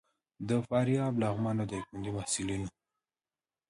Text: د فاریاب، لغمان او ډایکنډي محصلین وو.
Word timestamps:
د 0.47 0.49
فاریاب، 0.67 1.13
لغمان 1.21 1.57
او 1.61 1.67
ډایکنډي 1.71 2.11
محصلین 2.17 2.61
وو. 2.63 2.71